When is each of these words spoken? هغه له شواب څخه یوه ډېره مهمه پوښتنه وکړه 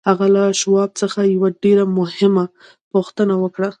هغه 0.07 0.25
له 0.35 0.43
شواب 0.61 0.89
څخه 1.01 1.19
یوه 1.35 1.49
ډېره 1.63 1.83
مهمه 1.99 2.45
پوښتنه 2.91 3.33
وکړه 3.43 3.69